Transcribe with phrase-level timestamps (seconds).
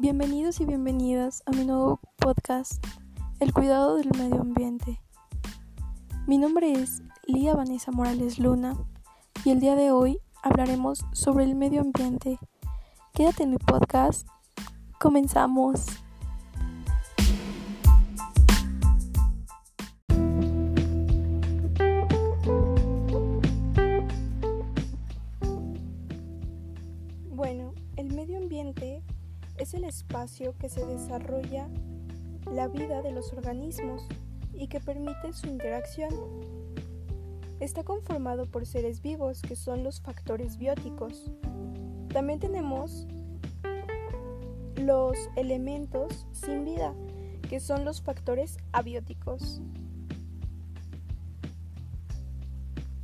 [0.00, 2.82] Bienvenidos y bienvenidas a mi nuevo podcast,
[3.38, 4.98] El cuidado del medio ambiente.
[6.26, 8.78] Mi nombre es Lía Vanessa Morales Luna
[9.44, 12.38] y el día de hoy hablaremos sobre el medio ambiente.
[13.12, 14.26] Quédate en mi podcast.
[14.98, 15.84] Comenzamos.
[30.60, 31.68] Que se desarrolla
[32.52, 34.06] la vida de los organismos
[34.52, 36.14] y que permite su interacción.
[37.58, 41.30] Está conformado por seres vivos que son los factores bióticos.
[42.08, 43.06] También tenemos
[44.76, 46.94] los elementos sin vida
[47.48, 49.60] que son los factores abióticos.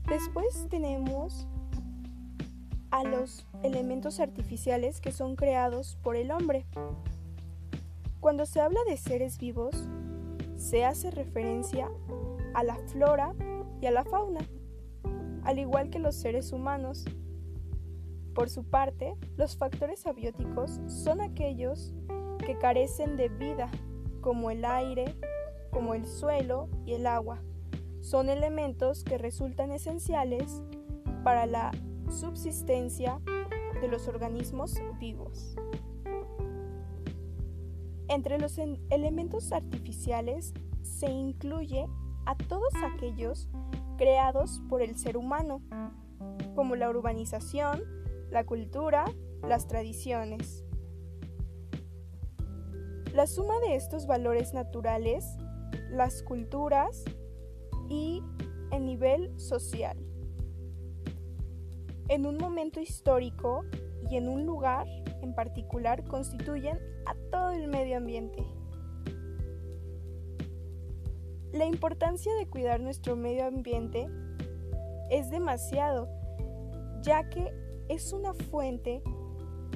[0.08, 1.48] Después tenemos
[2.92, 6.64] a los elementos artificiales que son creados por el hombre.
[8.26, 9.88] Cuando se habla de seres vivos,
[10.56, 11.88] se hace referencia
[12.54, 13.36] a la flora
[13.80, 14.40] y a la fauna,
[15.44, 17.04] al igual que los seres humanos.
[18.34, 21.94] Por su parte, los factores abióticos son aquellos
[22.44, 23.70] que carecen de vida,
[24.22, 25.14] como el aire,
[25.70, 27.44] como el suelo y el agua.
[28.00, 30.64] Son elementos que resultan esenciales
[31.22, 31.70] para la
[32.10, 33.20] subsistencia
[33.80, 35.56] de los organismos vivos.
[38.16, 41.86] Entre los elementos artificiales se incluye
[42.24, 43.50] a todos aquellos
[43.98, 45.60] creados por el ser humano,
[46.54, 47.82] como la urbanización,
[48.30, 49.04] la cultura,
[49.42, 50.64] las tradiciones.
[53.12, 55.26] La suma de estos valores naturales,
[55.90, 57.04] las culturas
[57.90, 58.22] y
[58.72, 59.98] el nivel social
[62.08, 63.66] en un momento histórico
[64.08, 64.86] y en un lugar
[65.20, 68.44] en particular constituyen a todo el medio ambiente.
[71.52, 74.08] La importancia de cuidar nuestro medio ambiente
[75.10, 76.08] es demasiado,
[77.02, 77.52] ya que
[77.88, 79.02] es una fuente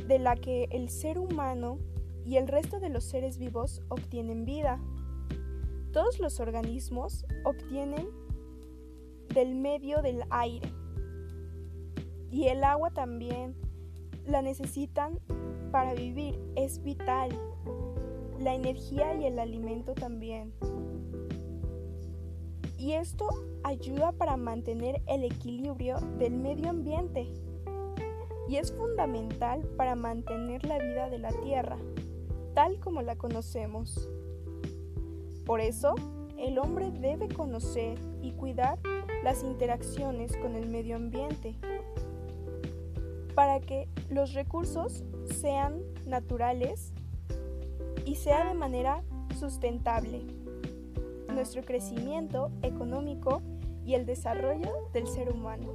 [0.07, 1.79] de la que el ser humano
[2.25, 4.81] y el resto de los seres vivos obtienen vida.
[5.93, 8.09] Todos los organismos obtienen
[9.35, 10.71] del medio del aire
[12.31, 13.55] y el agua también
[14.27, 15.19] la necesitan
[15.71, 17.31] para vivir, es vital.
[18.39, 20.53] La energía y el alimento también.
[22.79, 23.29] Y esto
[23.63, 27.29] ayuda para mantener el equilibrio del medio ambiente.
[28.49, 31.77] Y es fundamental para mantener la vida de la Tierra,
[32.55, 34.09] tal como la conocemos.
[35.45, 35.95] Por eso,
[36.39, 38.79] el hombre debe conocer y cuidar
[39.23, 41.55] las interacciones con el medio ambiente
[43.35, 46.93] para que los recursos sean naturales
[48.05, 49.03] y sea de manera
[49.39, 50.23] sustentable
[51.33, 53.43] nuestro crecimiento económico
[53.85, 55.69] y el desarrollo del ser humano.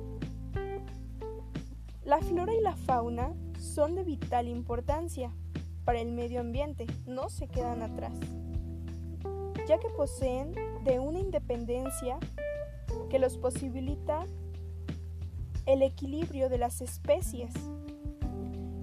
[2.03, 5.31] La flora y la fauna son de vital importancia
[5.85, 8.13] para el medio ambiente, no se quedan atrás,
[9.67, 12.19] ya que poseen de una independencia
[13.09, 14.25] que los posibilita
[15.65, 17.53] el equilibrio de las especies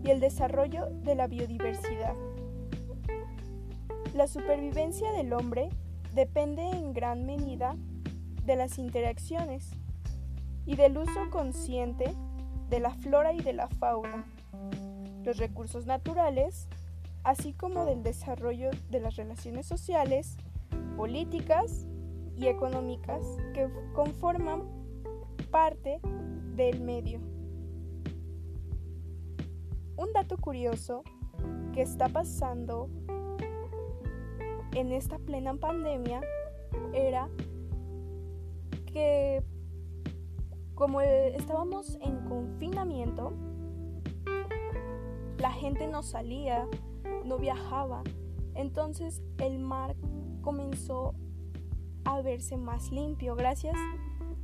[0.04, 2.14] y el desarrollo de la biodiversidad.
[4.14, 5.70] La supervivencia del hombre
[6.14, 7.76] depende en gran medida
[8.44, 9.70] de las interacciones
[10.66, 12.12] y del uso consciente
[12.68, 14.24] de la flora y de la fauna,
[15.24, 16.68] los recursos naturales,
[17.24, 20.36] así como del desarrollo de las relaciones sociales,
[20.96, 21.86] políticas
[22.36, 23.20] y económicas
[23.54, 24.62] que conforman
[25.50, 26.00] parte
[26.54, 27.31] del medio.
[30.02, 31.04] Un dato curioso
[31.72, 32.90] que está pasando
[34.74, 36.20] en esta plena pandemia
[36.92, 37.28] era
[38.86, 39.44] que
[40.74, 43.32] como estábamos en confinamiento,
[45.38, 46.66] la gente no salía,
[47.24, 48.02] no viajaba,
[48.56, 49.94] entonces el mar
[50.40, 51.14] comenzó
[52.04, 53.76] a verse más limpio gracias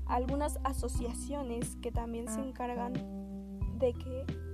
[0.07, 2.93] algunas asociaciones que también se encargan
[3.81, 4.48] de que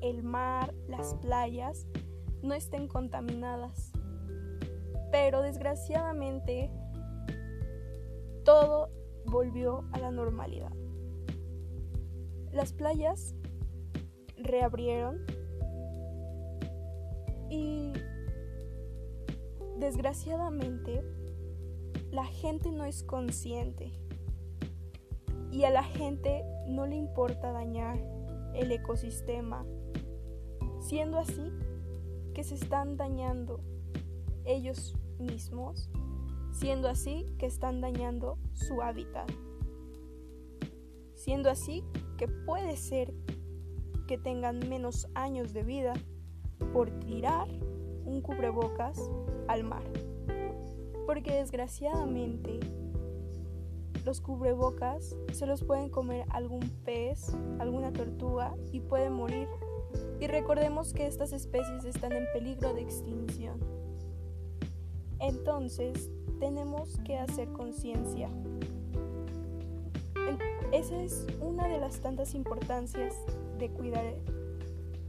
[0.00, 1.86] el mar, las playas
[2.42, 3.92] no estén contaminadas.
[5.10, 6.70] Pero desgraciadamente
[8.44, 8.90] todo
[9.24, 10.72] volvió a la normalidad.
[12.52, 13.34] Las playas
[14.36, 15.20] reabrieron
[17.50, 17.92] y
[19.78, 21.02] desgraciadamente
[22.10, 23.92] la gente no es consciente
[25.50, 27.98] y a la gente no le importa dañar
[28.54, 29.64] el ecosistema,
[30.88, 31.52] siendo así
[32.32, 33.60] que se están dañando
[34.46, 35.90] ellos mismos,
[36.50, 39.30] siendo así que están dañando su hábitat.
[41.12, 41.84] Siendo así
[42.16, 43.12] que puede ser
[44.06, 45.92] que tengan menos años de vida
[46.72, 47.48] por tirar
[48.06, 48.98] un cubrebocas
[49.46, 49.84] al mar.
[51.04, 52.60] Porque desgraciadamente
[54.06, 59.48] los cubrebocas se los pueden comer algún pez, alguna tortuga y pueden morir.
[60.20, 63.60] Y recordemos que estas especies están en peligro de extinción.
[65.20, 68.28] Entonces, tenemos que hacer conciencia.
[70.72, 73.14] Esa es una de las tantas importancias
[73.58, 74.04] de cuidar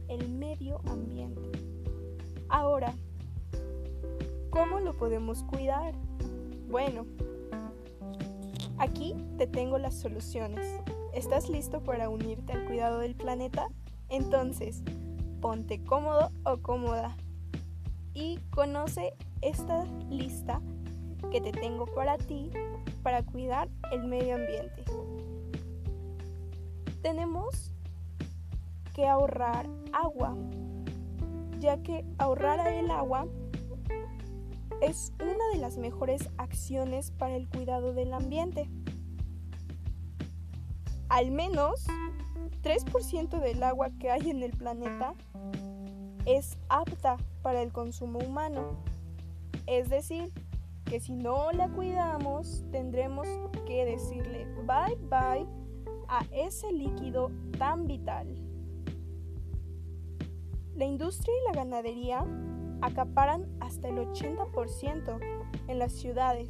[0.08, 1.50] el medio ambiente.
[2.48, 2.94] Ahora,
[4.50, 5.94] ¿cómo lo podemos cuidar?
[6.68, 7.04] Bueno,
[8.78, 10.66] aquí te tengo las soluciones.
[11.12, 13.68] ¿Estás listo para unirte al cuidado del planeta?
[14.08, 14.82] Entonces,
[15.40, 17.16] ponte cómodo o cómoda
[18.14, 20.60] y conoce esta lista
[21.30, 22.50] que te tengo para ti
[23.02, 24.84] para cuidar el medio ambiente.
[27.02, 27.72] Tenemos
[28.94, 30.36] que ahorrar agua,
[31.58, 33.26] ya que ahorrar el agua
[34.82, 38.68] es una de las mejores acciones para el cuidado del ambiente.
[41.08, 41.86] Al menos
[42.62, 45.14] 3% del agua que hay en el planeta
[46.26, 48.76] es apta para el consumo humano.
[49.66, 50.32] Es decir,
[50.84, 53.28] que si no la cuidamos, tendremos
[53.66, 55.46] que decirle bye bye
[56.08, 58.26] a ese líquido tan vital.
[60.74, 62.24] La industria y la ganadería
[62.80, 65.20] acaparan hasta el 80%
[65.68, 66.48] en las ciudades.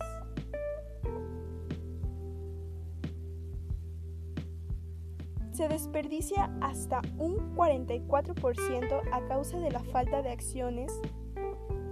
[5.61, 10.91] Se desperdicia hasta un 44% a causa de la falta de acciones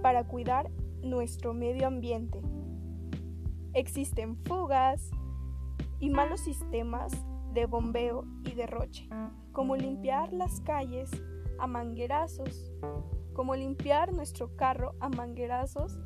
[0.01, 0.71] para cuidar
[1.03, 2.41] nuestro medio ambiente.
[3.75, 5.11] Existen fugas
[5.99, 7.13] y malos sistemas
[7.53, 9.07] de bombeo y derroche,
[9.51, 11.11] como limpiar las calles
[11.59, 12.73] a manguerazos,
[13.33, 15.99] como limpiar nuestro carro a manguerazos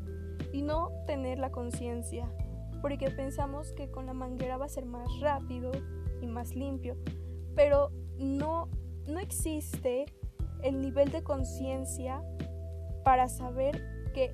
[0.51, 2.29] y no tener la conciencia,
[2.81, 5.71] porque pensamos que con la manguera va a ser más rápido
[6.19, 6.97] y más limpio,
[7.55, 8.69] pero no,
[9.07, 10.05] no existe
[10.61, 12.23] el nivel de conciencia
[13.03, 13.81] para saber
[14.13, 14.31] que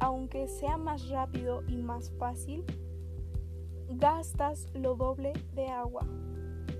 [0.00, 2.64] aunque sea más rápido y más fácil,
[3.88, 6.06] gastas lo doble de agua.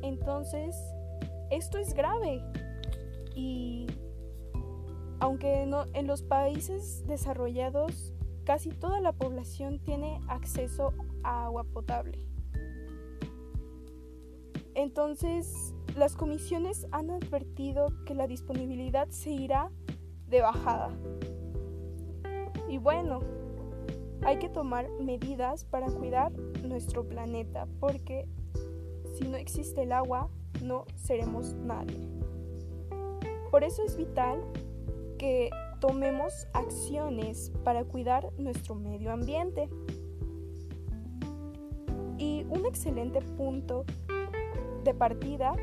[0.02, 0.76] Entonces,
[1.50, 2.42] esto es grave.
[3.34, 3.86] Y
[5.20, 8.14] aunque en los países desarrollados
[8.44, 12.27] casi toda la población tiene acceso a agua potable.
[14.78, 19.72] Entonces, las comisiones han advertido que la disponibilidad se irá
[20.28, 20.96] de bajada.
[22.68, 23.18] Y bueno,
[24.22, 26.30] hay que tomar medidas para cuidar
[26.62, 28.28] nuestro planeta, porque
[29.16, 30.30] si no existe el agua,
[30.62, 31.98] no seremos nadie.
[33.50, 34.40] Por eso es vital
[35.18, 35.50] que
[35.80, 39.68] tomemos acciones para cuidar nuestro medio ambiente.
[42.16, 43.84] Y un excelente punto
[44.88, 45.54] de partida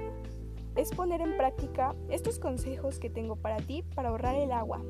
[0.75, 4.83] es poner en práctica estos consejos que tengo para ti para ahorrar el agua.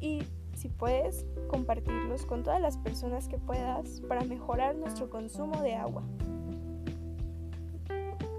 [0.00, 0.22] Y
[0.54, 6.02] si puedes, compartirlos con todas las personas que puedas para mejorar nuestro consumo de agua.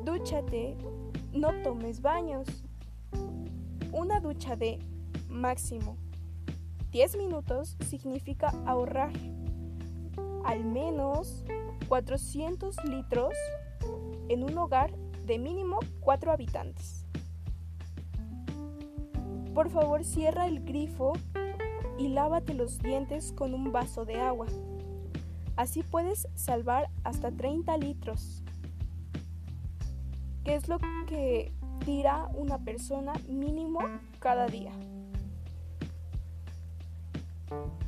[0.04, 0.76] Dúchate,
[1.32, 2.48] no tomes baños.
[3.92, 4.80] Una ducha de
[5.30, 5.96] máximo
[6.92, 9.12] 10 minutos significa ahorrar
[10.44, 11.46] al menos
[11.88, 13.34] 400 litros
[14.32, 14.96] en un hogar
[15.26, 17.06] de mínimo 4 habitantes.
[19.54, 21.14] Por favor cierra el grifo
[21.98, 24.48] y lávate los dientes con un vaso de agua.
[25.58, 28.42] Así puedes salvar hasta 30 litros,
[30.46, 31.52] que es lo que
[31.84, 33.80] tira una persona mínimo
[34.20, 34.72] cada día.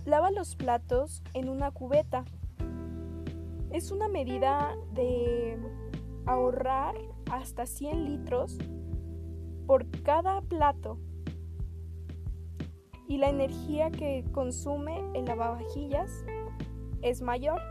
[0.04, 2.26] Lava los platos en una cubeta.
[3.72, 5.58] Es una medida de
[6.26, 6.96] ahorrar
[7.32, 8.58] hasta 100 litros
[9.66, 10.98] por cada plato
[13.08, 16.26] y la energía que consume el lavavajillas
[17.02, 17.62] es mayor.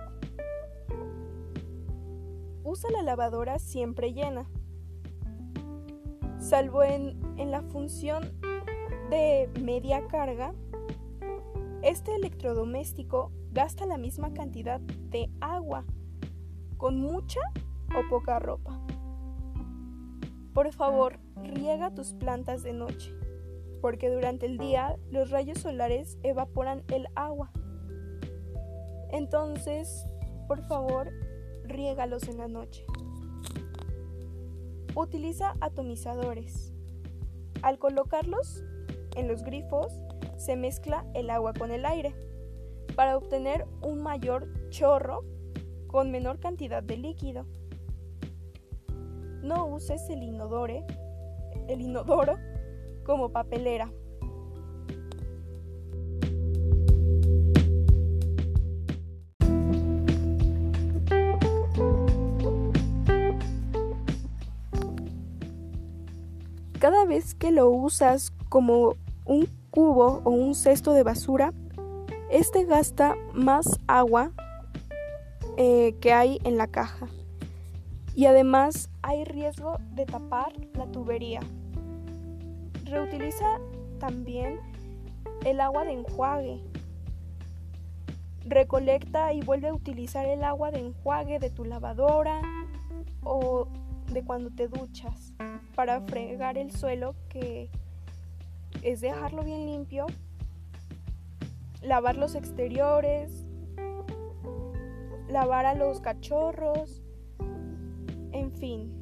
[2.64, 4.48] Usa la lavadora siempre llena,
[6.38, 8.22] salvo en, en la función
[9.10, 10.54] de media carga
[11.82, 15.84] este electrodoméstico gasta la misma cantidad de agua
[16.76, 17.40] con mucha
[17.96, 18.78] o poca ropa.
[20.54, 23.14] Por favor, riega tus plantas de noche.
[23.82, 27.50] porque durante el día los rayos solares evaporan el agua.
[29.10, 30.06] Entonces,
[30.46, 31.10] por favor,
[31.64, 32.86] riégalos en la noche.
[34.94, 36.72] Utiliza atomizadores.
[37.62, 38.62] Al colocarlos
[39.16, 39.92] en los grifos,
[40.36, 42.14] se mezcla el agua con el aire
[42.94, 45.24] para obtener un mayor chorro
[45.88, 47.46] con menor cantidad de líquido.
[49.42, 50.84] No uses el inodore,
[51.68, 52.38] el inodoro
[53.04, 53.90] como papelera.
[66.78, 71.52] Cada vez que lo usas como un cubo o un cesto de basura,
[72.30, 74.32] este gasta más agua
[75.56, 77.08] eh, que hay en la caja.
[78.14, 81.40] Y además hay riesgo de tapar la tubería.
[82.84, 83.58] Reutiliza
[83.98, 84.60] también
[85.44, 86.60] el agua de enjuague.
[88.44, 92.42] Recolecta y vuelve a utilizar el agua de enjuague de tu lavadora
[93.22, 93.68] o
[94.12, 95.32] de cuando te duchas
[95.74, 97.70] para fregar el suelo que
[98.82, 100.06] es dejarlo bien limpio,
[101.80, 103.46] lavar los exteriores,
[105.28, 107.01] lavar a los cachorros,
[108.32, 108.92] en fin.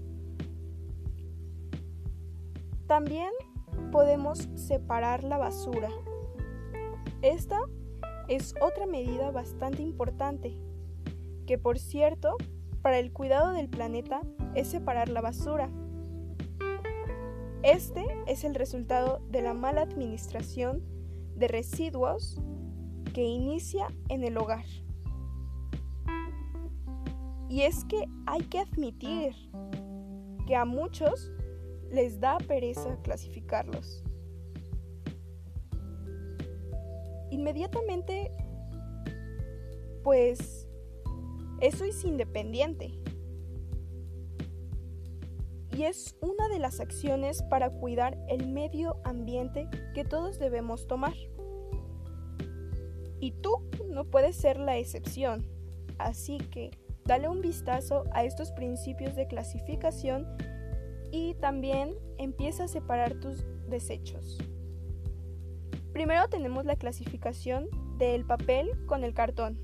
[2.87, 3.30] También
[3.92, 5.90] podemos separar la basura.
[7.22, 7.58] Esta
[8.28, 10.56] es otra medida bastante importante,
[11.46, 12.37] que por cierto,
[12.82, 14.22] para el cuidado del planeta
[14.54, 15.70] es separar la basura.
[17.62, 20.82] Este es el resultado de la mala administración
[21.37, 22.40] de residuos
[23.12, 24.64] que inicia en el hogar.
[27.50, 29.35] Y es que hay que admitir
[30.47, 31.33] que a muchos
[31.90, 34.04] les da pereza clasificarlos.
[37.30, 38.30] Inmediatamente,
[40.04, 40.69] pues,
[41.61, 42.92] eso es independiente.
[45.76, 51.14] Y es una de las acciones para cuidar el medio ambiente que todos debemos tomar.
[53.19, 53.57] Y tú
[53.88, 55.45] no puedes ser la excepción.
[55.99, 56.71] Así que
[57.10, 60.28] dale un vistazo a estos principios de clasificación
[61.10, 64.38] y también empieza a separar tus desechos.
[65.92, 69.58] Primero tenemos la clasificación del papel con el cartón.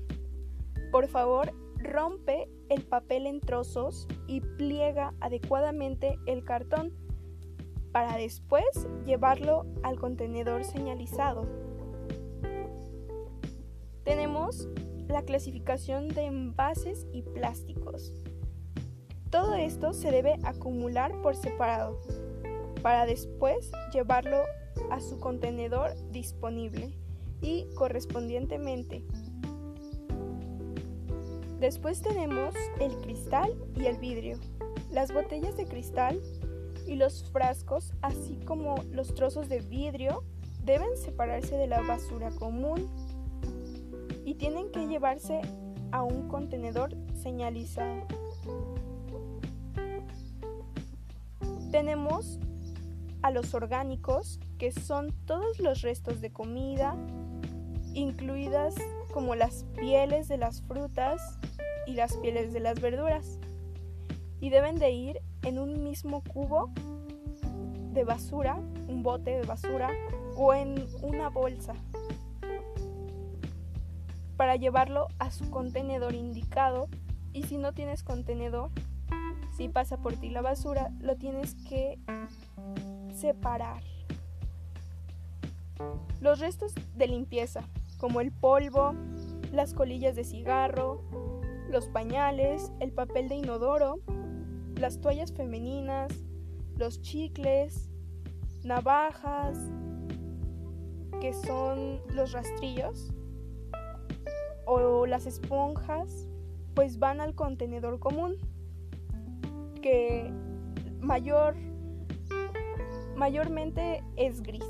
[0.91, 6.91] Por favor, rompe el papel en trozos y pliega adecuadamente el cartón
[7.93, 8.65] para después
[9.05, 11.47] llevarlo al contenedor señalizado.
[14.03, 14.67] Tenemos
[15.07, 18.13] la clasificación de envases y plásticos.
[19.29, 21.99] Todo esto se debe acumular por separado
[22.81, 24.43] para después llevarlo
[24.89, 26.93] a su contenedor disponible
[27.41, 29.03] y correspondientemente.
[31.59, 34.37] Después tenemos el cristal y el vidrio.
[34.91, 36.21] Las botellas de cristal
[36.85, 40.23] y los frascos, así como los trozos de vidrio,
[40.63, 42.87] deben separarse de la basura común
[44.27, 45.39] y tienen que llevarse
[45.93, 48.05] a un contenedor señalizado.
[51.71, 52.37] Tenemos
[53.21, 56.97] a los orgánicos, que son todos los restos de comida,
[57.93, 58.75] incluidas
[59.13, 61.39] como las pieles de las frutas
[61.85, 63.39] y las pieles de las verduras,
[64.41, 66.73] y deben de ir en un mismo cubo
[67.93, 68.57] de basura,
[68.89, 69.89] un bote de basura
[70.35, 71.75] o en una bolsa
[74.37, 76.87] para llevarlo a su contenedor indicado
[77.33, 78.69] y si no tienes contenedor,
[79.55, 81.99] si pasa por ti la basura, lo tienes que
[83.13, 83.81] separar.
[86.21, 87.61] Los restos de limpieza,
[87.97, 88.93] como el polvo,
[89.51, 91.01] las colillas de cigarro,
[91.69, 93.99] los pañales, el papel de inodoro,
[94.75, 96.13] las toallas femeninas,
[96.77, 97.89] los chicles,
[98.63, 99.57] navajas,
[101.19, 103.11] que son los rastrillos,
[104.67, 106.27] o las esponjas,
[106.75, 108.35] pues van al contenedor común,
[109.81, 110.29] que
[110.99, 111.55] mayor,
[113.15, 114.65] mayormente es gris.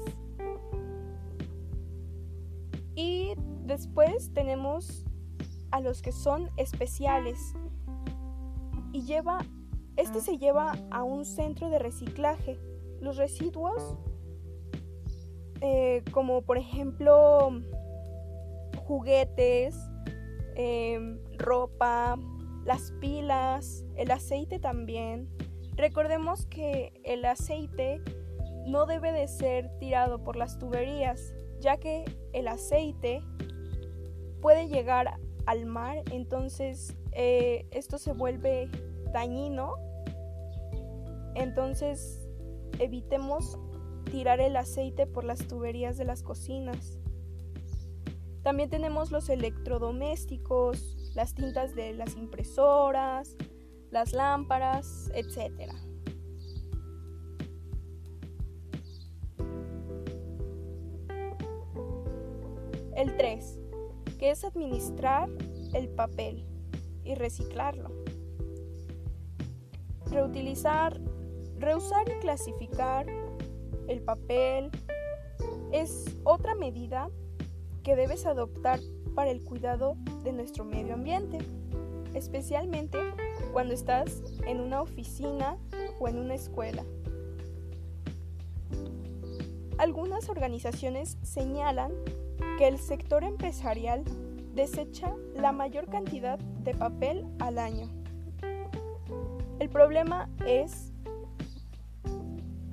[2.96, 3.34] Y
[3.66, 5.04] después tenemos
[5.72, 7.54] a los que son especiales
[8.94, 9.40] y lleva
[9.98, 12.60] este se lleva a un centro de reciclaje.
[13.02, 13.98] Los residuos,
[15.62, 17.52] eh, como por ejemplo
[18.88, 19.76] juguetes,
[20.56, 22.18] em, ropa,
[22.64, 25.30] las pilas, el aceite también.
[25.76, 28.02] Recordemos que el aceite
[28.66, 33.22] no debe de ser tirado por las tuberías, ya que el aceite
[34.42, 38.70] puede llegar al mar, entonces eh, esto se vuelve
[39.14, 39.76] dañino.
[41.36, 42.28] Entonces
[42.80, 43.58] evitemos
[44.12, 46.98] tirar el aceite por las tuberías de las cocinas.
[48.48, 53.36] También tenemos los electrodomésticos, las tintas de las impresoras,
[53.92, 55.70] las lámparas, etc.
[62.96, 63.60] El 3,
[64.18, 65.28] que es administrar
[65.74, 66.46] el papel
[67.04, 67.92] y reciclarlo.
[70.10, 70.98] Reutilizar,
[71.58, 73.08] reusar y clasificar
[73.90, 74.72] el papel
[75.74, 77.10] es otra medida
[77.88, 78.82] que debes adoptar
[79.16, 81.38] para el cuidado de nuestro medio ambiente,
[82.14, 82.98] especialmente
[83.54, 85.56] cuando estás en una oficina
[85.98, 86.84] o en una escuela.
[89.78, 91.94] Algunas organizaciones señalan
[92.58, 94.04] que el sector empresarial
[94.54, 97.90] desecha la mayor cantidad de papel al año.
[99.60, 100.92] El problema es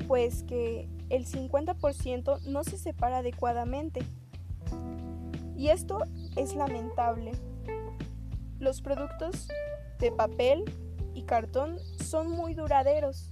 [0.09, 4.03] pues que el 50% no se separa adecuadamente.
[5.57, 5.99] Y esto
[6.37, 7.33] es lamentable.
[8.59, 9.49] Los productos
[9.99, 10.65] de papel
[11.15, 13.31] y cartón son muy duraderos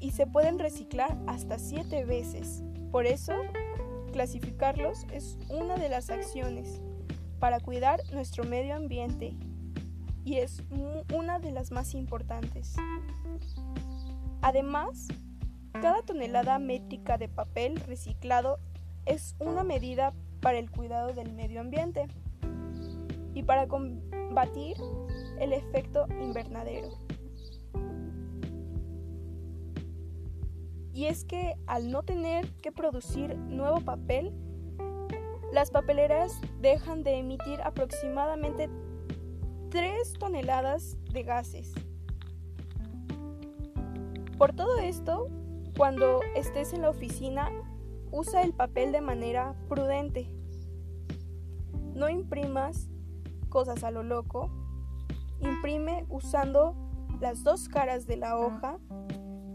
[0.00, 2.62] y se pueden reciclar hasta 7 veces.
[2.90, 3.34] Por eso,
[4.12, 6.80] clasificarlos es una de las acciones
[7.38, 9.34] para cuidar nuestro medio ambiente
[10.24, 10.62] y es
[11.14, 12.76] una de las más importantes.
[14.42, 15.08] Además,
[15.72, 18.58] cada tonelada métrica de papel reciclado
[19.06, 22.06] es una medida para el cuidado del medio ambiente
[23.34, 24.76] y para combatir
[25.38, 26.88] el efecto invernadero.
[30.92, 34.32] Y es que al no tener que producir nuevo papel,
[35.52, 38.68] las papeleras dejan de emitir aproximadamente
[39.70, 41.72] 3 toneladas de gases.
[44.36, 45.28] Por todo esto,
[45.76, 47.50] cuando estés en la oficina,
[48.10, 50.28] usa el papel de manera prudente.
[51.94, 52.88] No imprimas
[53.48, 54.50] cosas a lo loco.
[55.40, 56.74] Imprime usando
[57.20, 58.78] las dos caras de la hoja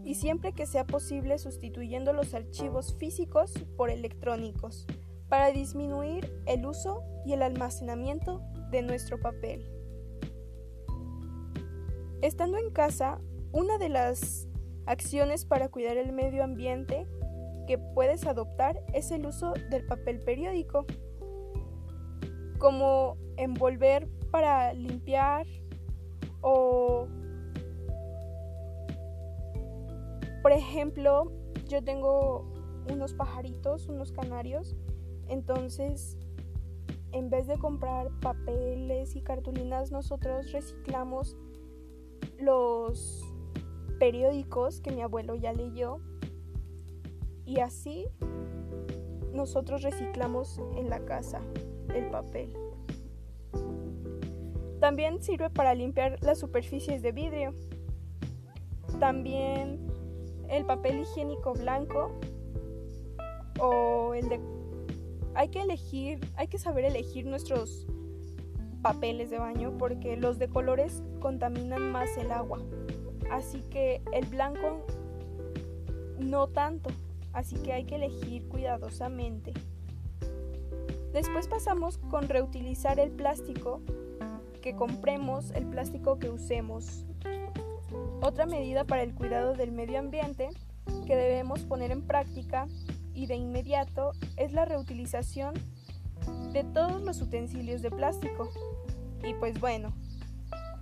[0.04, 4.86] y siempre que sea posible sustituyendo los archivos físicos por electrónicos
[5.28, 9.68] para disminuir el uso y el almacenamiento de nuestro papel.
[12.22, 13.20] Estando en casa,
[13.52, 14.48] una de las
[14.86, 17.08] Acciones para cuidar el medio ambiente
[17.66, 20.86] que puedes adoptar es el uso del papel periódico,
[22.58, 25.46] como envolver para limpiar
[26.40, 27.06] o,
[30.42, 31.32] por ejemplo,
[31.68, 32.46] yo tengo
[32.90, 34.76] unos pajaritos, unos canarios,
[35.28, 36.16] entonces
[37.12, 41.36] en vez de comprar papeles y cartulinas, nosotros reciclamos
[42.38, 43.22] los
[43.98, 46.00] periódicos que mi abuelo ya leyó
[47.46, 48.06] y así
[49.32, 51.40] nosotros reciclamos en la casa
[51.94, 52.52] el papel.
[54.80, 57.54] También sirve para limpiar las superficies de vidrio.
[59.00, 59.80] También
[60.50, 62.10] el papel higiénico blanco
[63.58, 64.40] o el de
[65.34, 67.86] hay que elegir, hay que saber elegir nuestros
[68.82, 72.58] papeles de baño porque los de colores contaminan más el agua
[73.30, 74.86] así que el blanco
[76.18, 76.90] no tanto,
[77.36, 79.52] así que hay que elegir cuidadosamente.
[81.12, 83.82] Después pasamos con reutilizar el plástico
[84.62, 87.04] que compremos, el plástico que usemos.
[88.22, 90.48] Otra medida para el cuidado del medio ambiente
[91.06, 92.68] que debemos poner en práctica
[93.12, 95.54] y de inmediato es la reutilización
[96.52, 98.48] de todos los utensilios de plástico.
[99.22, 99.92] Y pues bueno,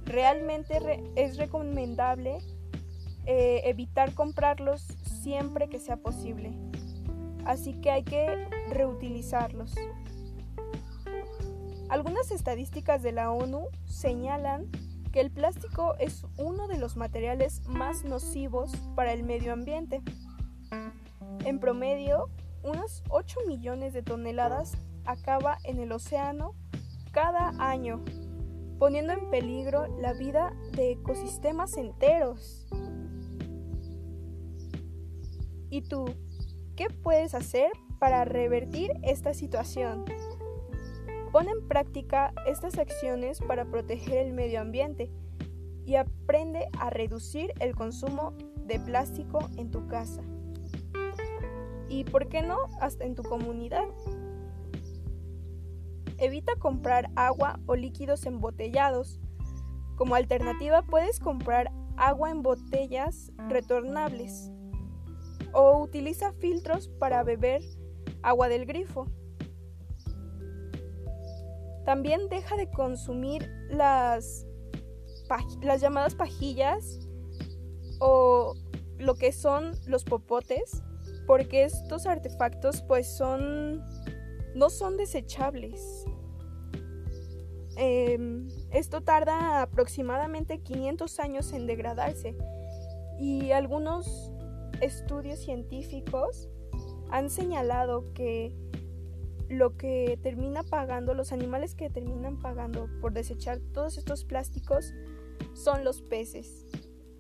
[0.05, 0.79] realmente
[1.17, 2.38] es recomendable
[3.27, 4.87] eh, evitar comprarlos
[5.24, 6.52] siempre que sea posible.
[7.46, 9.74] Así que hay que reutilizarlos.
[11.88, 14.66] Algunas estadísticas de la ONU señalan
[15.12, 20.02] que el plástico es uno de los materiales más nocivos para el medio ambiente.
[21.44, 22.28] En promedio,
[22.62, 26.54] unos 8 millones de toneladas acaba en el océano
[27.12, 28.02] cada año
[28.78, 32.66] poniendo en peligro la vida de ecosistemas enteros.
[35.74, 36.04] ¿Y tú,
[36.76, 40.04] qué puedes hacer para revertir esta situación?
[41.32, 45.10] Pon en práctica estas acciones para proteger el medio ambiente
[45.84, 50.22] y aprende a reducir el consumo de plástico en tu casa.
[51.88, 53.88] y, ¿por qué no?, hasta en tu comunidad.
[56.18, 59.18] Evita comprar agua o líquidos embotellados.
[59.96, 64.54] Como alternativa puedes comprar agua en botellas retornables
[65.55, 67.62] o utiliza filtros para beber
[68.23, 69.07] agua del grifo.
[71.85, 74.47] También deja de consumir las,
[75.62, 77.01] las llamadas pajillas
[78.01, 78.55] o
[78.99, 80.83] lo que son los popotes,
[81.27, 83.83] porque estos artefactos pues son
[84.55, 86.05] no son desechables.
[87.77, 92.37] Em, esto tarda aproximadamente 500 años en degradarse
[93.19, 94.31] y algunos
[94.85, 96.49] estudios científicos
[97.11, 98.55] han señalado que
[99.49, 104.92] lo que termina pagando, los animales que terminan pagando por desechar todos estos plásticos
[105.53, 106.66] son los peces.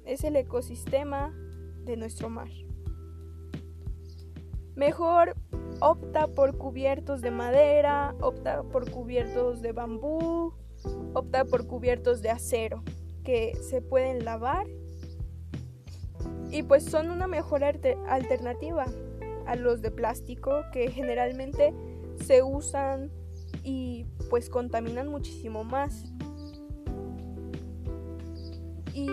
[0.04, 1.34] Es el ecosistema
[1.84, 2.48] de nuestro mar.
[4.74, 5.36] Mejor
[5.80, 10.54] opta por cubiertos de madera, opta por cubiertos de bambú,
[11.14, 12.82] opta por cubiertos de acero
[13.22, 14.66] que se pueden lavar
[16.54, 18.86] y pues son una mejor alternativa
[19.44, 21.74] a los de plástico que generalmente
[22.24, 23.10] se usan
[23.64, 26.04] y pues contaminan muchísimo más.
[28.94, 29.08] Y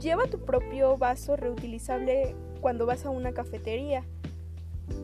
[0.00, 4.02] lleva tu propio vaso reutilizable cuando vas a una cafetería,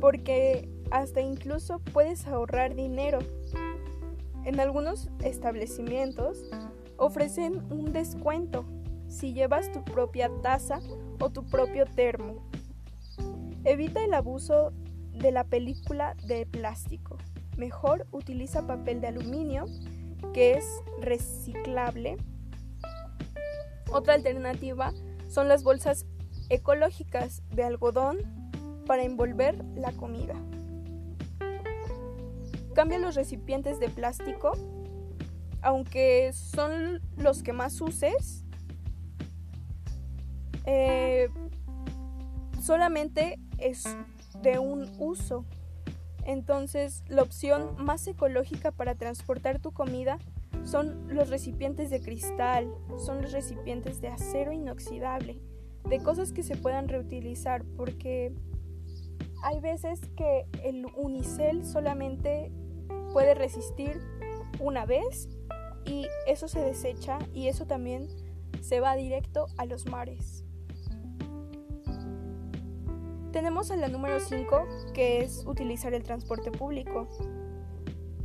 [0.00, 3.20] porque hasta incluso puedes ahorrar dinero.
[4.44, 6.50] En algunos establecimientos
[6.96, 8.64] ofrecen un descuento
[9.06, 10.80] si llevas tu propia taza
[11.20, 12.48] o tu propio termo.
[13.64, 14.72] Evita el abuso
[15.12, 17.18] de la película de plástico.
[17.56, 19.66] Mejor utiliza papel de aluminio,
[20.32, 20.66] que es
[21.00, 22.16] reciclable.
[23.92, 24.92] Otra alternativa
[25.28, 26.06] son las bolsas
[26.48, 28.18] ecológicas de algodón
[28.86, 30.34] para envolver la comida.
[32.74, 34.52] Cambia los recipientes de plástico,
[35.62, 38.44] aunque son los que más uses.
[40.66, 40.93] Eh,
[42.64, 43.84] solamente es
[44.40, 45.44] de un uso.
[46.24, 50.18] Entonces, la opción más ecológica para transportar tu comida
[50.64, 55.38] son los recipientes de cristal, son los recipientes de acero inoxidable,
[55.86, 58.32] de cosas que se puedan reutilizar, porque
[59.42, 62.50] hay veces que el unicel solamente
[63.12, 64.00] puede resistir
[64.58, 65.28] una vez
[65.84, 68.08] y eso se desecha y eso también
[68.62, 70.43] se va directo a los mares.
[73.34, 77.08] Tenemos a la número 5, que es utilizar el transporte público.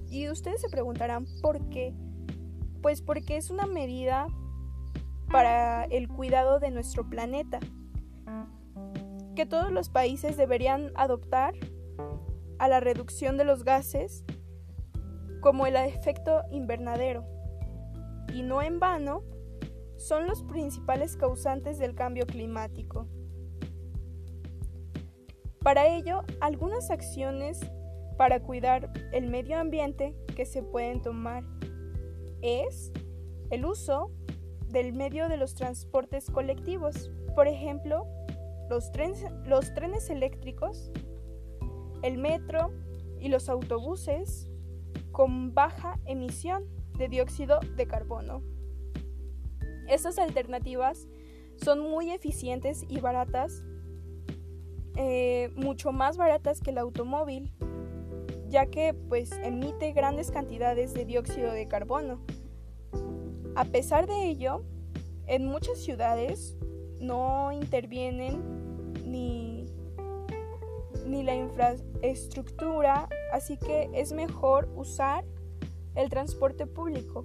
[0.07, 1.95] Y ustedes se preguntarán por qué.
[2.83, 4.27] Pues porque es una medida
[5.31, 7.59] para el cuidado de nuestro planeta,
[9.35, 11.55] que todos los países deberían adoptar
[12.59, 14.23] a la reducción de los gases
[15.41, 17.25] como el efecto invernadero.
[18.31, 19.23] Y no en vano,
[19.97, 23.07] son los principales causantes del cambio climático.
[25.63, 27.59] Para ello, algunas acciones
[28.17, 31.43] para cuidar el medio ambiente que se pueden tomar
[32.41, 32.91] es
[33.49, 34.11] el uso
[34.67, 38.07] del medio de los transportes colectivos, por ejemplo,
[38.69, 40.91] los trenes, los trenes eléctricos,
[42.03, 42.71] el metro
[43.19, 44.49] y los autobuses
[45.11, 46.65] con baja emisión
[46.97, 48.43] de dióxido de carbono.
[49.87, 51.07] Estas alternativas
[51.57, 53.65] son muy eficientes y baratas
[55.01, 57.53] eh, mucho más baratas que el automóvil,
[58.49, 62.19] ya que pues emite grandes cantidades de dióxido de carbono.
[63.55, 64.65] A pesar de ello,
[65.25, 66.57] en muchas ciudades
[66.99, 69.67] no intervienen ni,
[71.05, 75.23] ni la infraestructura, así que es mejor usar
[75.95, 77.23] el transporte público.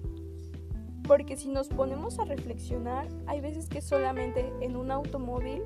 [1.05, 5.63] Porque si nos ponemos a reflexionar, hay veces que solamente en un automóvil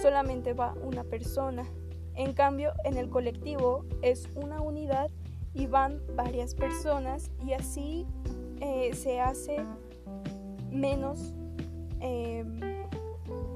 [0.00, 1.64] solamente va una persona.
[2.14, 5.10] En cambio, en el colectivo es una unidad
[5.54, 8.06] y van varias personas y así
[8.60, 9.64] eh, se hace
[10.70, 11.34] menos,
[12.00, 12.60] em,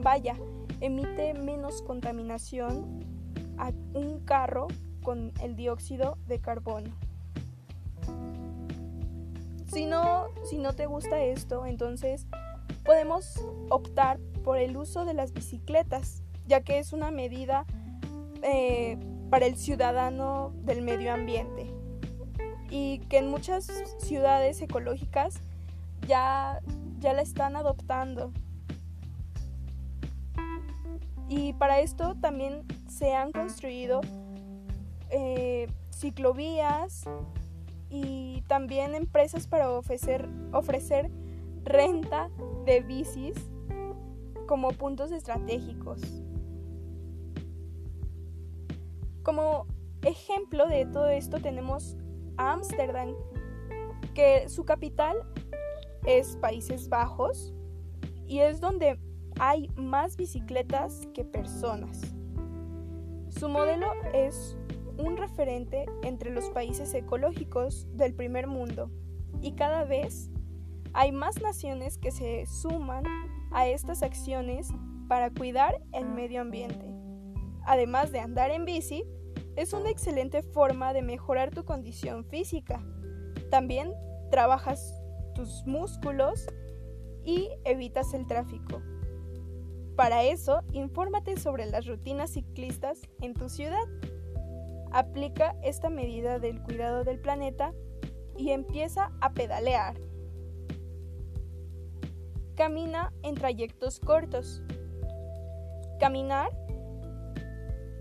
[0.02, 0.34] vaya,
[0.80, 3.04] emite menos contaminación
[3.58, 4.68] a un carro
[5.02, 6.90] con el dióxido de carbono.
[9.66, 12.26] Si no, si no te gusta esto, entonces
[12.84, 17.64] podemos optar por el uso de las bicicletas ya que es una medida
[18.42, 18.98] eh,
[19.30, 21.72] para el ciudadano del medio ambiente
[22.68, 23.66] y que en muchas
[23.98, 25.40] ciudades ecológicas
[26.08, 26.60] ya,
[26.98, 28.32] ya la están adoptando.
[31.28, 34.00] Y para esto también se han construido
[35.10, 37.04] eh, ciclovías
[37.90, 41.12] y también empresas para ofrecer, ofrecer
[41.62, 42.28] renta
[42.64, 43.36] de bicis
[44.48, 46.00] como puntos estratégicos.
[49.22, 49.66] Como
[50.02, 51.96] ejemplo de todo esto tenemos
[52.36, 53.14] Ámsterdam,
[54.14, 55.16] que su capital
[56.06, 57.54] es Países Bajos
[58.26, 58.98] y es donde
[59.38, 62.00] hay más bicicletas que personas.
[63.28, 64.56] Su modelo es
[64.98, 68.90] un referente entre los países ecológicos del primer mundo
[69.40, 70.30] y cada vez
[70.92, 73.04] hay más naciones que se suman
[73.52, 74.68] a estas acciones
[75.08, 76.99] para cuidar el medio ambiente.
[77.64, 79.04] Además de andar en bici,
[79.56, 82.84] es una excelente forma de mejorar tu condición física.
[83.50, 83.92] También
[84.30, 84.94] trabajas
[85.34, 86.46] tus músculos
[87.24, 88.80] y evitas el tráfico.
[89.96, 93.84] Para eso, infórmate sobre las rutinas ciclistas en tu ciudad.
[94.92, 97.74] Aplica esta medida del cuidado del planeta
[98.36, 100.00] y empieza a pedalear.
[102.54, 104.62] Camina en trayectos cortos.
[105.98, 106.50] Caminar,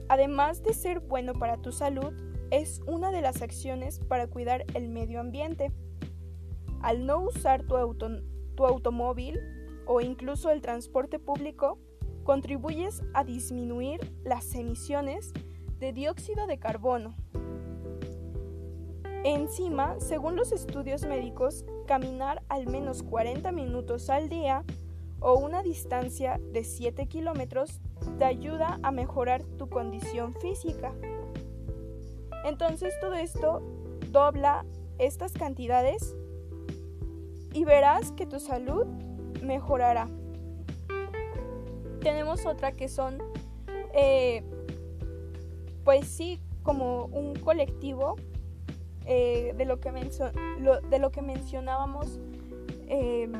[0.09, 2.13] además de ser bueno para tu salud,
[2.51, 5.71] es una de las acciones para cuidar el medio ambiente.
[6.81, 7.77] Al no usar tu,
[8.65, 9.39] automóvil
[9.85, 11.77] o incluso el transporte público,
[12.23, 15.31] contribuyes a disminuir las emisiones
[15.79, 17.15] de dióxido de carbono.
[19.23, 24.63] Encima, según los estudios médicos, caminar al menos 40 minutos al día
[25.19, 27.81] o una distancia de 7 kilómetros
[28.17, 30.93] te ayuda a mejorar tu condición física.
[32.45, 33.61] Entonces todo esto
[34.11, 34.65] dobla
[34.97, 36.15] estas cantidades
[37.53, 38.85] y verás que tu salud
[39.41, 40.07] mejorará.
[42.01, 43.17] Tenemos otra que son,
[43.93, 44.43] eh,
[45.83, 48.15] pues sí, como un colectivo
[49.05, 52.19] eh, de, lo que de lo que mencionábamos
[52.87, 53.33] em,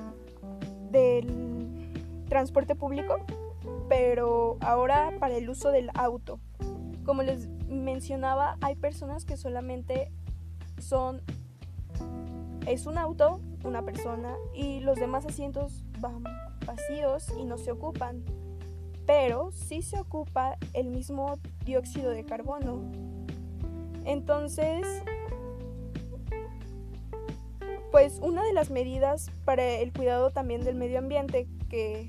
[0.91, 1.91] del
[2.27, 3.17] transporte público,
[3.89, 6.39] pero ahora para el uso del auto.
[7.03, 10.11] Como les mencionaba, hay personas que solamente
[10.79, 11.21] son,
[12.65, 16.23] es un auto, una persona, y los demás asientos van
[16.65, 18.23] vacíos y no se ocupan
[19.09, 22.79] pero sí se ocupa el mismo dióxido de carbono.
[24.05, 24.85] Entonces,
[27.91, 32.07] pues una de las medidas para el cuidado también del medio ambiente que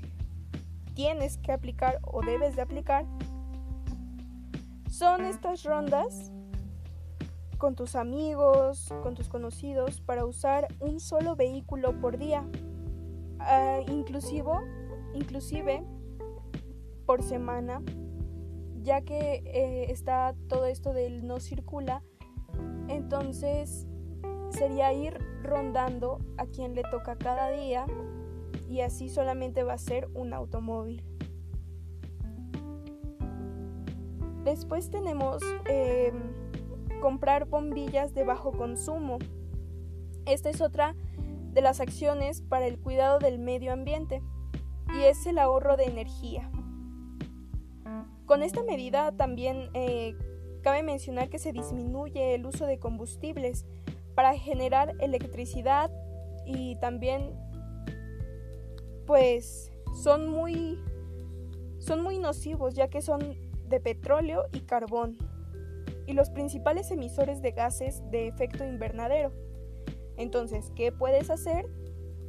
[0.93, 3.05] tienes que aplicar o debes de aplicar
[4.89, 6.31] son estas rondas
[7.57, 12.43] con tus amigos, con tus conocidos, para usar un solo vehículo por día.
[13.39, 14.51] Uh, inclusive,
[15.13, 15.83] inclusive
[17.05, 17.81] por semana,
[18.81, 22.03] ya que eh, está todo esto del no circula,
[22.87, 23.87] entonces
[24.49, 27.85] sería ir rondando a quien le toca cada día
[28.71, 31.03] y así solamente va a ser un automóvil.
[34.45, 36.15] Después tenemos em,
[37.01, 39.19] comprar bombillas de bajo consumo.
[40.25, 40.95] Esta es otra
[41.51, 44.23] de las acciones para el cuidado del medio ambiente
[44.95, 46.49] y es el ahorro de energía.
[48.25, 50.15] Con esta medida también eh,
[50.63, 53.65] cabe mencionar que se disminuye el uso de combustibles
[54.15, 55.91] para generar electricidad
[56.45, 57.33] y también
[59.11, 60.79] pues son muy
[61.79, 63.19] son muy nocivos ya que son
[63.67, 65.17] de petróleo y carbón
[66.07, 69.33] y los principales emisores de gases de efecto invernadero.
[70.15, 71.65] Entonces, ¿qué puedes hacer?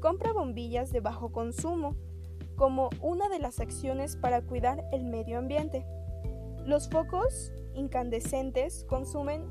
[0.01, 1.95] Compra bombillas de bajo consumo
[2.57, 5.87] como una de las acciones para cuidar el medio ambiente.
[6.66, 9.45] Los focos incandescentes consumen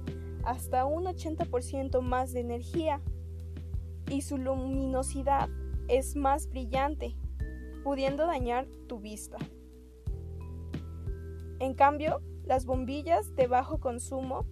[0.44, 3.00] hasta un 80% más de energía
[4.10, 5.48] y su luminosidad
[5.88, 7.16] es más brillante,
[7.84, 9.38] pudiendo dañar tu vista.
[11.60, 14.46] En cambio, las bombillas de bajo consumo,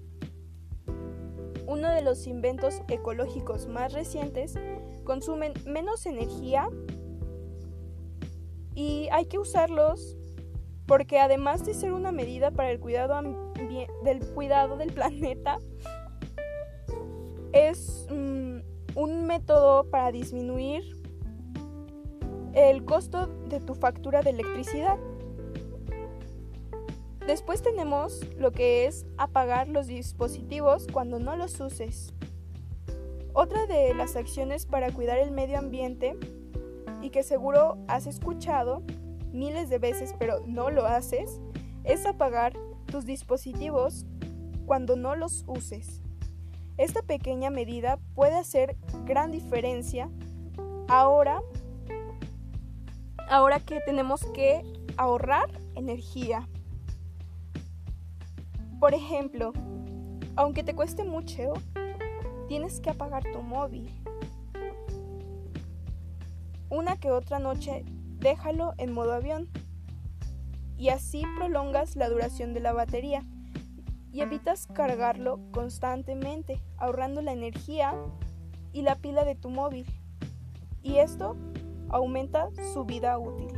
[1.68, 4.56] uno de los inventos ecológicos más recientes,
[5.04, 6.70] consumen menos energía
[8.76, 10.18] y hay que usarlos
[10.86, 13.22] porque además de ser una medida para el cuidado
[14.04, 15.60] del cuidado del planeta,
[17.54, 18.60] es mm,
[18.96, 20.99] un método para disminuir
[22.54, 24.98] el costo de tu factura de electricidad.
[27.26, 32.14] Después tenemos lo que es apagar los dispositivos cuando no los uses.
[33.34, 36.18] Otra de las acciones para cuidar el medio ambiente
[37.02, 38.84] y que seguro has escuchado
[39.32, 41.40] miles de veces pero no lo haces,
[41.84, 42.54] es apagar
[42.86, 44.06] tus dispositivos
[44.66, 46.02] cuando no los uses.
[46.78, 50.10] Esta pequeña medida puede hacer gran diferencia
[50.88, 51.42] ahora,
[53.30, 54.64] ahora que tenemos que
[54.98, 56.50] ahorrar energía.
[58.80, 59.54] Por ejemplo,
[60.36, 61.54] aunque te cueste mucho,
[62.48, 63.90] tienes que apagar tu móvil.
[66.70, 67.86] Una que otra noche
[68.18, 69.48] déjalo en modo avión
[70.78, 73.24] y así prolongas la duración de la batería
[74.12, 77.94] y evitas cargarlo constantemente, ahorrando la energía
[78.74, 79.86] y la pila de tu móvil.
[80.82, 81.36] Y esto
[81.90, 83.52] aumenta su vida útil.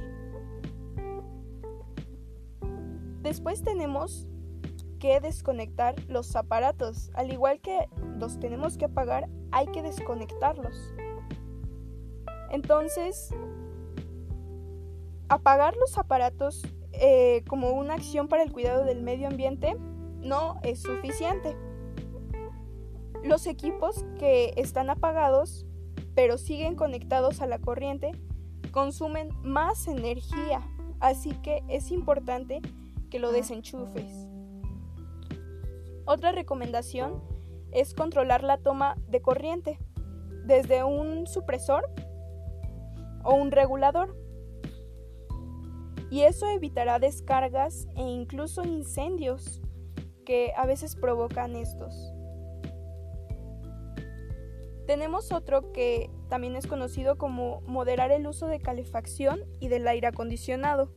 [3.22, 4.28] Después tenemos
[5.00, 7.12] que desconectar los aparatos.
[7.14, 10.94] Al igual que los tenemos que apagar, hay que desconectarlos.
[12.52, 13.34] Entonces,
[15.30, 16.64] apagar los aparatos
[16.94, 19.76] eh, como una acción para el cuidado del medio ambiente
[20.20, 21.56] no es suficiente.
[23.24, 25.66] Los equipos que están apagados
[26.16, 28.12] pero siguen conectados a la corriente
[28.72, 30.62] consumen más energía,
[31.00, 32.62] así que es importante
[33.10, 34.28] que lo desenchufes.
[36.06, 37.22] Otra recomendación
[37.72, 39.78] es controlar la toma de corriente
[40.46, 41.90] desde un supresor
[43.24, 44.16] o un regulador.
[46.10, 49.62] Y eso evitará descargas e incluso incendios
[50.26, 52.11] que a veces provocan estos.
[54.92, 60.08] Tenemos otro que también es conocido como moderar el uso de calefacción y del aire
[60.08, 60.92] acondicionado.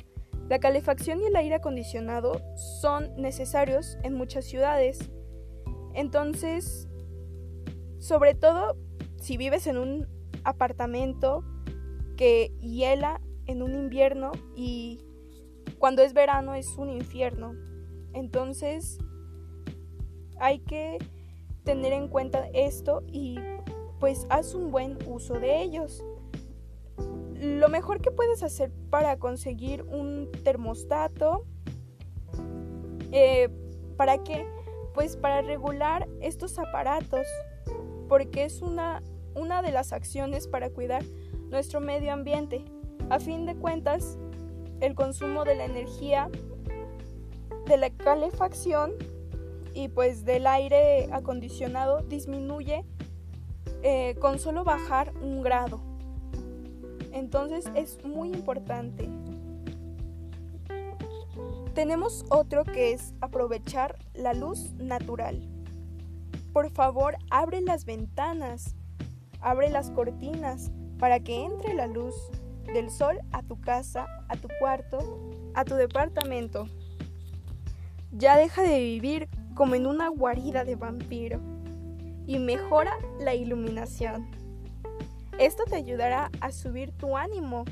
[0.48, 5.12] La calefacción y el aire acondicionado son necesarios en muchas ciudades.
[5.94, 6.88] Entonces,
[8.00, 8.76] sobre todo
[9.20, 10.08] si vives en un
[10.42, 11.44] apartamento
[12.16, 15.04] que hiela en un invierno y
[15.78, 17.54] cuando es verano es un infierno.
[18.12, 18.98] Entonces,
[20.40, 20.98] hay que
[21.62, 23.38] tener en cuenta esto y
[24.00, 26.04] pues haz un buen uso de ellos.
[27.34, 31.44] Lo mejor que puedes hacer para conseguir un termostato,
[33.12, 33.48] eh,
[33.96, 34.46] ¿para qué?
[34.94, 37.26] Pues para regular estos aparatos,
[38.08, 39.02] porque es una,
[39.34, 41.04] una de las acciones para cuidar
[41.50, 42.64] nuestro medio ambiente.
[43.10, 44.18] A fin de cuentas,
[44.80, 46.30] el consumo de la energía
[47.66, 48.92] de la calefacción
[49.72, 52.84] y pues del aire acondicionado disminuye
[53.86, 55.78] eh, con solo bajar un grado.
[57.12, 59.10] Entonces es muy importante.
[61.74, 65.46] Tenemos otro que es aprovechar la luz natural.
[66.54, 68.74] Por favor, abre las ventanas,
[69.42, 72.14] abre las cortinas para que entre la luz
[72.72, 76.68] del sol a tu casa, a tu cuarto, a tu departamento.
[78.12, 81.53] Ya deja de vivir como en una guarida de vampiro
[82.26, 84.30] y mejora la iluminación.
[85.38, 87.64] Esto te ayudará a subir tu ánimo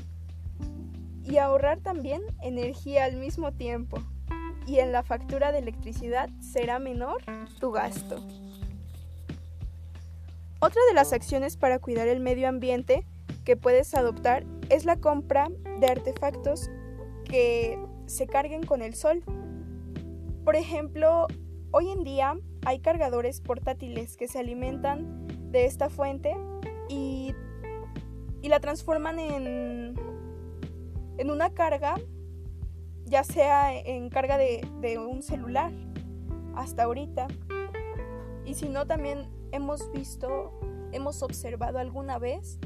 [1.23, 3.99] y ahorrar también energía al mismo tiempo.
[4.65, 7.21] Y en la factura de electricidad será menor
[7.59, 8.17] tu gasto.
[10.59, 13.05] Otra de las acciones para cuidar el medio ambiente
[13.43, 16.69] que puedes adoptar es la compra de artefactos
[17.25, 19.23] que se carguen con el sol.
[20.45, 21.27] Por ejemplo,
[21.75, 26.37] Hoy en día hay cargadores portátiles que se alimentan de esta fuente
[26.87, 27.33] y,
[28.43, 29.95] la transforman en,
[31.17, 31.95] en una carga,
[33.05, 35.71] ya sea en carga de, de un celular
[36.53, 37.25] hasta ahorita.
[38.45, 40.53] Y si no, también hemos visto,
[40.91, 42.59] hemos observado alguna vez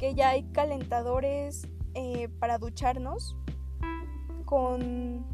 [0.00, 3.36] que ya hay calentadores eh, para ducharnos
[4.44, 5.24] con,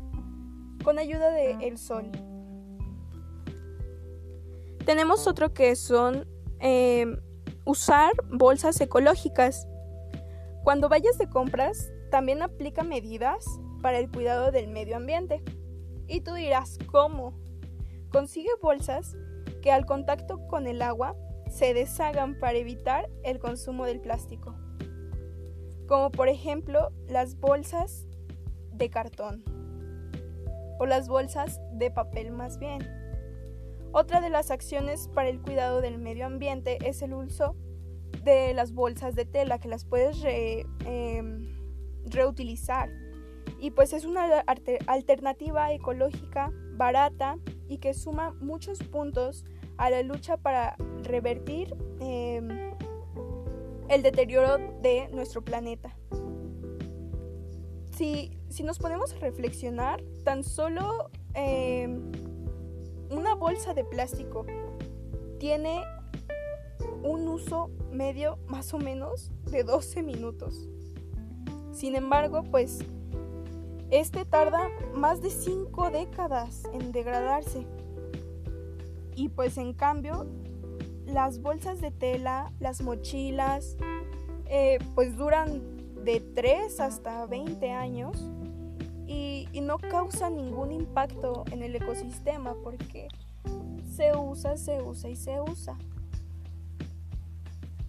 [0.84, 2.10] con ayuda del sol.
[4.84, 6.26] Tenemos otro que son
[6.60, 7.16] em,
[7.64, 9.66] usar bolsas ecológicas.
[10.62, 13.44] Cuando vayas de compras, también aplica medidas
[13.82, 15.42] para el cuidado del medio ambiente.
[16.06, 17.34] Y tú dirás, ¿cómo?
[18.10, 19.16] Consigue bolsas
[19.62, 21.16] que al contacto con el agua
[21.48, 24.54] se deshagan para evitar el consumo del plástico.
[25.88, 28.06] Como por ejemplo las bolsas
[28.72, 29.44] de cartón
[30.78, 33.03] o las bolsas de papel más bien.
[33.96, 37.54] Otra de las acciones para el cuidado del medio ambiente es el uso
[38.24, 41.46] de las bolsas de tela que las puedes em,
[42.04, 42.90] reutilizar.
[43.60, 44.40] Y pues es una
[44.88, 47.38] alternativa ecológica, barata
[47.68, 49.44] y que suma muchos puntos
[49.76, 50.74] a la lucha para
[51.04, 52.48] revertir em,
[53.88, 55.96] el deterioro de nuestro planeta.
[57.92, 62.10] Si, si nos ponemos a reflexionar, tan solo em,
[63.10, 64.46] una bolsa de plástico
[65.38, 65.82] tiene
[67.02, 70.68] un uso medio más o menos de 12 minutos.
[71.72, 72.80] Sin embargo, pues
[73.90, 77.66] este tarda más de 5 décadas en degradarse.
[79.14, 80.26] Y pues en cambio,
[81.06, 83.76] las bolsas de tela, las mochilas,
[84.46, 85.62] eh, pues duran
[86.04, 88.30] de 3 hasta 20 años
[89.06, 93.08] y, no causan ningún impacto en el ecosistema porque
[93.94, 95.78] se usa, se usa y se usa.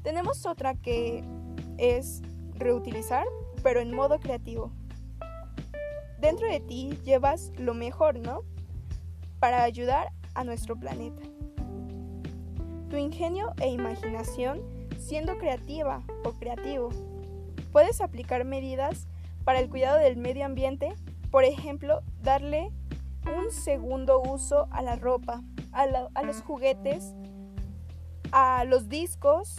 [0.03, 1.23] Tenemos otra que
[1.77, 2.21] es
[2.53, 3.25] reutilizar,
[3.61, 4.71] pero en modo creativo.
[6.19, 8.43] Dentro de ti llevas lo mejor, ¿no?
[9.39, 11.21] Para ayudar a nuestro planeta.
[12.89, 14.61] Tu ingenio e imaginación
[14.97, 16.89] siendo creativa o creativo.
[17.71, 19.07] Puedes aplicar medidas
[19.45, 20.93] para el cuidado del medio ambiente,
[21.31, 22.71] por ejemplo, darle
[23.37, 27.13] un segundo uso a la ropa, a, los juguetes,
[28.31, 29.55] a los discos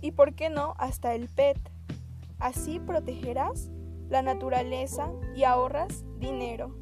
[0.00, 1.58] y, por qué no, hasta el PET.
[2.38, 3.68] Así protegerás
[4.08, 6.74] la naturaleza y ahorras dinero.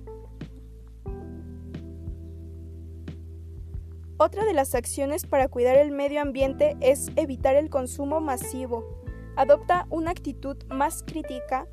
[4.18, 8.84] Otra de las acciones para cuidar el medio ambiente es evitar el consumo masivo.
[9.36, 11.68] Adopta una actitud más crítica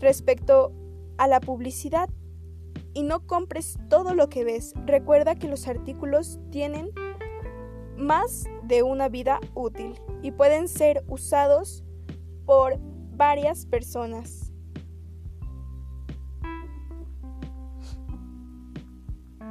[0.00, 0.72] respecto
[1.18, 2.08] a la publicidad
[2.94, 4.74] y no compres todo lo que ves.
[4.86, 6.90] Recuerda que los artículos tienen
[7.96, 11.84] más de una vida útil y pueden ser usados
[12.44, 12.78] por
[13.16, 14.52] varias personas.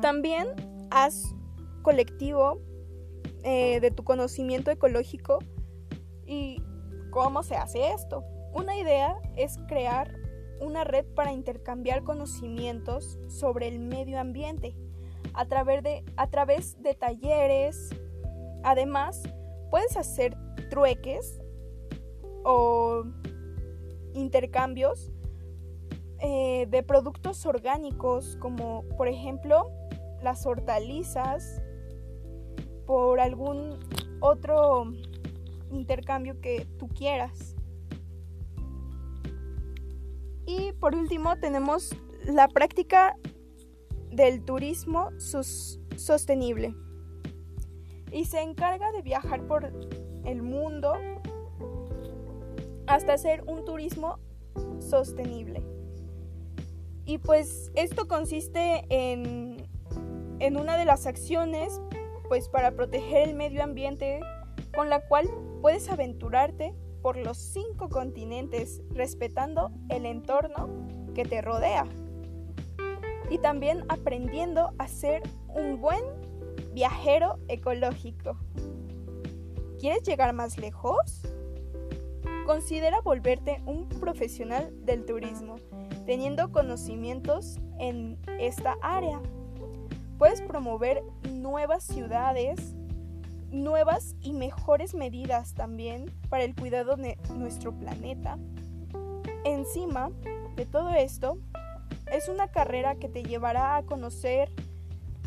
[0.02, 0.48] También
[0.92, 1.34] haz
[1.82, 2.60] colectivo
[3.44, 5.40] eh, de tu conocimiento ecológico
[6.26, 6.62] y
[7.12, 8.24] cómo se hace esto.
[8.54, 10.25] Una idea es crear
[10.60, 14.76] una red para intercambiar conocimientos sobre el medio ambiente
[15.34, 17.90] a través de, a través de talleres.
[18.64, 19.22] Además,
[19.70, 20.36] puedes hacer
[20.70, 21.42] trueques
[22.44, 23.04] o
[24.14, 25.12] intercambios
[26.20, 29.70] eh, de productos orgánicos como por ejemplo
[30.24, 31.62] las hortalizas
[32.86, 33.80] por algún
[34.22, 34.86] otro
[35.72, 37.55] intercambio que tú quieras.
[40.46, 43.16] Y por último tenemos la práctica
[44.12, 46.76] del turismo sostenible.
[48.12, 49.72] Y se encarga de viajar por
[50.24, 50.94] el mundo
[52.88, 54.20] hasta hacer un turismo
[54.80, 55.64] sostenible.
[57.06, 59.68] Y pues esto consiste en,
[60.40, 61.82] en una de las acciones
[62.28, 64.20] pues para proteger el medio ambiente
[64.76, 65.30] con la cual
[65.62, 66.74] puedes aventurarte
[67.06, 70.68] por los cinco continentes respetando el entorno
[71.14, 71.86] que te rodea
[73.30, 76.04] y también aprendiendo a ser un buen
[76.74, 78.40] viajero ecológico.
[79.80, 81.22] ¿Quieres llegar más lejos?
[82.48, 85.58] Considera volverte un profesional del turismo,
[86.08, 89.22] teniendo conocimientos en esta área.
[90.18, 92.76] Puedes promover nuevas ciudades,
[93.56, 98.38] nuevas y mejores medidas también para el cuidado de nuestro planeta.
[99.44, 100.12] Encima
[100.56, 101.38] de todo esto,
[102.12, 104.52] es una carrera que te llevará a conocer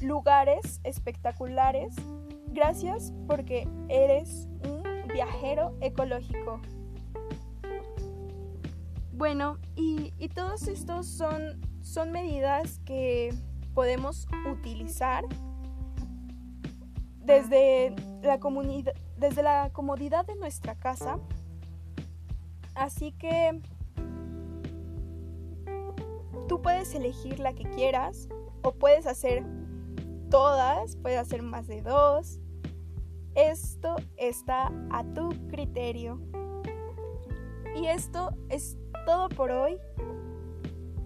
[0.01, 1.95] lugares espectaculares
[2.49, 6.61] gracias porque eres un viajero ecológico.
[9.13, 13.35] Bueno, y, y todos estos son, son medidas que
[13.75, 15.25] podemos utilizar
[17.29, 18.39] desde la,
[19.17, 21.19] desde la comodidad de nuestra casa.
[22.75, 23.61] Así que
[26.49, 28.29] tú puedes elegir la que quieras
[28.63, 29.45] o puedes hacer
[30.31, 32.39] todas, puedes hacer más de dos.
[33.35, 36.21] Esto está a tu criterio.
[37.81, 39.79] Y esto es todo por hoy.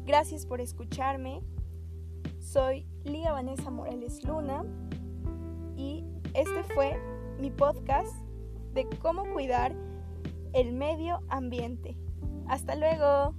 [0.04, 1.42] Gracias por escucharme.
[2.38, 4.64] Soy Lía Vanessa Morales Luna
[5.76, 6.04] y
[6.34, 6.98] este fue
[7.38, 8.14] mi podcast
[8.72, 9.74] de cómo cuidar
[10.54, 11.96] el medio ambiente.
[12.48, 13.34] Hasta luego.